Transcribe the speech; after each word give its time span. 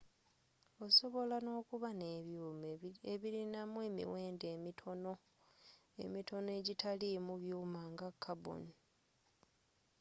osobola 0.85 1.35
n'okuba 1.41 1.89
n'ebyuuma 1.99 2.67
ebirinamu 3.13 3.77
emiwendo 3.87 4.45
emitono 6.09 6.49
egitalimu 6.59 7.33
byuuma 7.41 7.81
nga 7.91 8.07
carbon 8.23 8.61